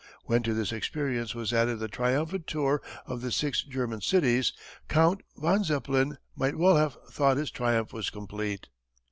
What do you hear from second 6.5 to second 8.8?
well have thought his triumph was complete.